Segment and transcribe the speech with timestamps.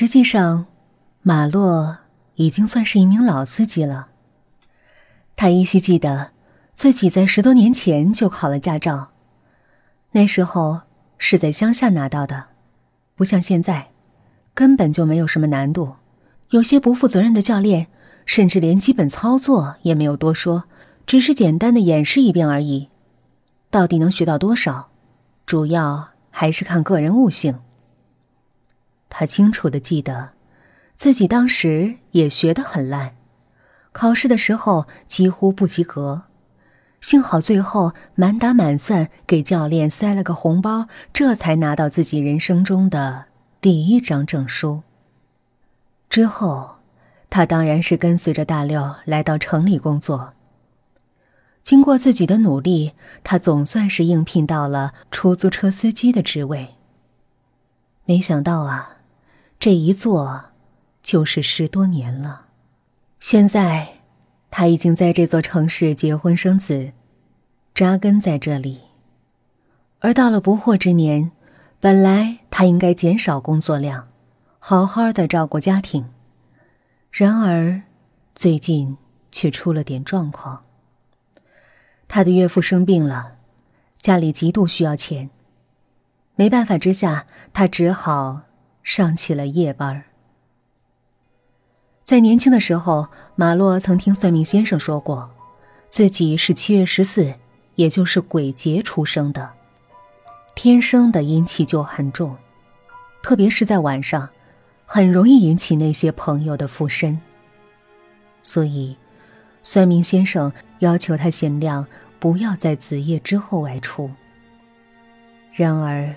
[0.00, 0.66] 实际上，
[1.22, 1.98] 马洛
[2.36, 4.06] 已经算是一名老司机了。
[5.34, 6.30] 他依稀记得
[6.72, 9.08] 自己在十多年前就考了驾照，
[10.12, 10.82] 那时候
[11.18, 12.44] 是在乡下拿到的，
[13.16, 13.88] 不像现在，
[14.54, 15.96] 根本就没有什么难度。
[16.50, 17.88] 有些不负责任的教练，
[18.24, 20.62] 甚至连基本操作也没有多说，
[21.06, 22.88] 只是简单的演示一遍而已。
[23.68, 24.90] 到底能学到多少，
[25.44, 27.58] 主要还是看个人悟性。
[29.10, 30.30] 他清楚的记得，
[30.94, 33.16] 自己当时也学得很烂，
[33.92, 36.22] 考试的时候几乎不及格。
[37.00, 43.26] 幸好最后满打满算给教练塞了个红包，这才拿到自己人生中的
[43.60, 44.82] 第一张证书。
[46.10, 46.78] 之后，
[47.30, 50.34] 他当然是跟随着大六来到城里工作。
[51.62, 56.74] 经过自己的努力，他总算是应聘到了出租车司机的职位。
[58.06, 58.96] 没想到啊，
[59.60, 60.44] 这一做
[61.02, 62.46] 就是十多年了。
[63.18, 63.88] 现在，
[64.52, 66.92] 他已经在这座城市结婚生子，
[67.74, 68.82] 扎根在这里。
[69.98, 71.32] 而到了不惑之年，
[71.80, 74.06] 本来他应该减少工作量。
[74.60, 76.08] 好好的照顾家庭，
[77.10, 77.82] 然而
[78.34, 78.96] 最近
[79.32, 80.64] 却出了点状况。
[82.06, 83.36] 他的岳父生病了，
[83.98, 85.30] 家里极度需要钱。
[86.36, 88.42] 没办法之下，他只好
[88.88, 90.02] 上起了夜班。
[92.04, 95.30] 在年轻的时候，马洛曾听算命先生说过，
[95.90, 97.34] 自己是七月十四，
[97.74, 99.52] 也就是鬼节出生的，
[100.54, 102.34] 天生的阴气就很重，
[103.22, 104.26] 特别是在晚上。
[104.86, 107.20] 很容易引起那些朋友的附身，
[108.42, 108.96] 所以，
[109.62, 111.86] 算命先生要求他尽量
[112.18, 114.10] 不要在子夜之后外出。
[115.52, 116.14] 然而，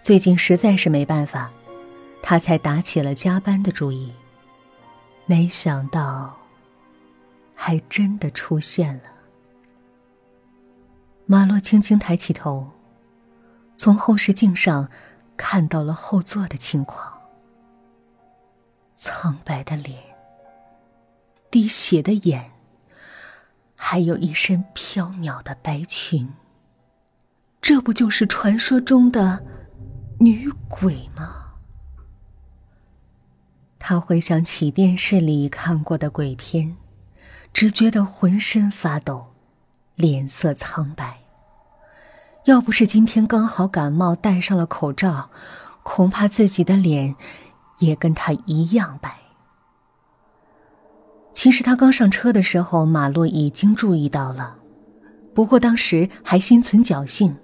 [0.00, 1.52] 最近实在是没办法，
[2.22, 4.12] 他才打起了加班的主意。
[5.26, 6.36] 没想到，
[7.54, 9.04] 还真的出现了。
[11.26, 12.68] 马洛轻轻抬起头，
[13.76, 14.88] 从后视镜上
[15.36, 17.16] 看到了后座的情况。
[18.94, 19.98] 苍白的脸，
[21.50, 22.50] 滴血的眼，
[23.76, 26.28] 还有一身飘渺的白裙。
[27.62, 29.44] 这不就是传说中的
[30.18, 31.39] 女鬼吗？
[33.90, 36.76] 他回想起电视里看过的鬼片，
[37.52, 39.26] 只觉得浑身发抖，
[39.96, 41.18] 脸色苍白。
[42.44, 45.30] 要不是今天刚好感冒，戴上了口罩，
[45.82, 47.16] 恐怕自己的脸。
[47.80, 49.18] 也跟他一样白。
[51.32, 54.58] 其实他刚上车的时候，马洛已经注意到了，
[55.34, 57.36] 不过当时还心存侥幸。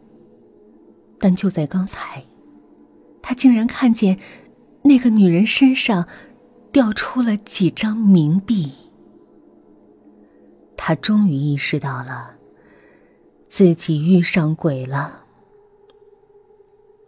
[1.18, 2.22] 但就在刚才，
[3.20, 4.20] 他竟然看见
[4.82, 6.06] 那个女人身上
[6.76, 8.70] 掉出了几张冥币。
[10.76, 12.36] 他终于意识到了，
[13.48, 15.24] 自己遇上鬼了。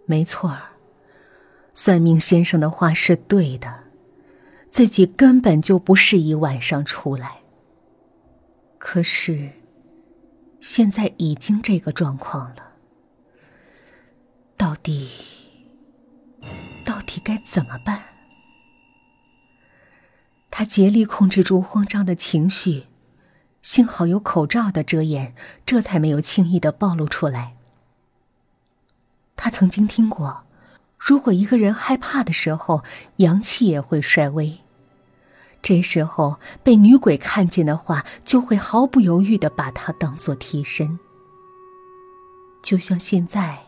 [0.06, 0.70] 没错儿。
[1.74, 3.84] 算命先生的话是对的，
[4.70, 7.42] 自己根本就不适宜晚上出来。
[8.78, 9.50] 可是，
[10.62, 12.72] 现在已经这个状况了，
[14.56, 15.10] 到底，
[16.86, 18.02] 到底该怎么办？
[20.58, 22.86] 他竭力控制住慌张的情绪，
[23.62, 25.32] 幸好有口罩的遮掩，
[25.64, 27.54] 这才没有轻易的暴露出来。
[29.36, 30.42] 他曾经听过。
[30.98, 32.82] 如果一个人害怕的时候，
[33.18, 34.58] 阳气也会衰微。
[35.62, 40.98] 这时候被女鬼看见的话，就会毫不犹豫的把他当做替身。
[42.64, 43.60] 就像现在，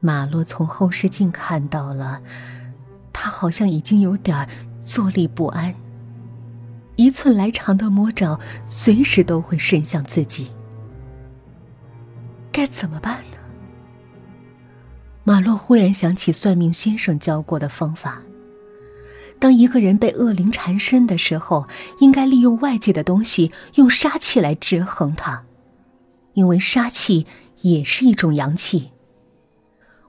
[0.00, 2.20] 马洛从后视镜看到了，
[3.10, 4.46] 他好像已经有点
[4.86, 5.74] 坐立不安。
[6.94, 8.38] 一寸来长的魔爪
[8.68, 10.50] 随时都会伸向自己，
[12.52, 13.36] 该怎么办呢？
[15.24, 18.22] 马洛忽然想起算命先生教过的方法：
[19.40, 21.66] 当一个人被恶灵缠身的时候，
[21.98, 25.44] 应该利用外界的东西，用杀气来制衡他，
[26.34, 27.26] 因为杀气
[27.62, 28.92] 也是一种阳气。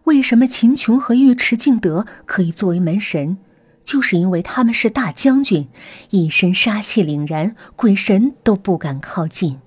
[0.04, 3.40] 为什么秦琼和尉迟敬德可以作为门神？
[3.88, 5.70] 就是因为他们是大将军，
[6.10, 9.62] 一身杀气凛然，鬼神都不敢靠近。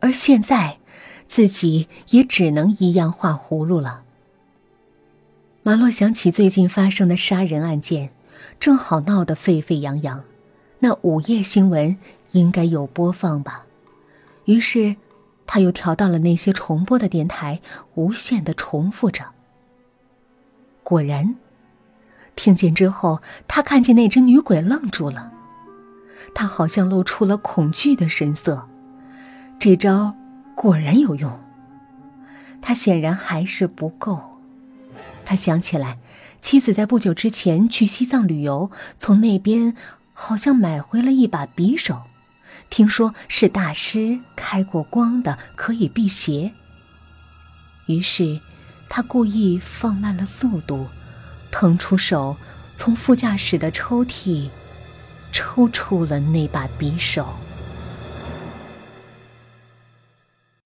[0.00, 0.76] 而现在。
[1.28, 4.04] 自己也只能一样画葫芦了。
[5.64, 8.10] 马洛想起最近发生的杀人案件，
[8.60, 10.22] 正好闹得沸沸扬扬，
[10.78, 11.98] 那午夜新闻
[12.30, 13.66] 应该有播放吧。
[14.44, 14.94] 于是，
[15.48, 17.60] 他又调到了那些重播的电台，
[17.96, 19.24] 无限的重复着。
[20.84, 21.34] 果然，
[22.36, 25.32] 听见之后，他看见那只女鬼愣住了，
[26.34, 28.68] 他好像露出了恐惧的神色。
[29.58, 30.14] 这招
[30.54, 31.42] 果然有用，
[32.60, 34.38] 他显然还是不够。
[35.24, 35.98] 他想起来，
[36.42, 39.74] 妻子在不久之前去西藏旅游，从那边
[40.12, 42.02] 好像买回了一把匕首，
[42.68, 46.52] 听说是大师开过光的，可以辟邪。
[47.86, 48.38] 于是，
[48.88, 50.86] 他故意放慢了速度。
[51.58, 52.36] 腾出手，
[52.74, 54.50] 从副驾驶的抽屉
[55.32, 57.26] 抽出了那把匕首。